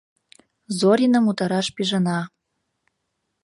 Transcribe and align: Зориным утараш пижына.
Зориным 0.79 1.25
утараш 1.31 1.67
пижына. 1.75 2.19